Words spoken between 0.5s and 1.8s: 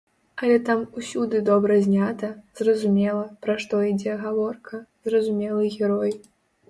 там усюды добра